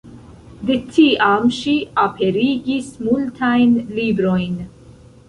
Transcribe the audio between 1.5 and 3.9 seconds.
ŝi aperigis multajn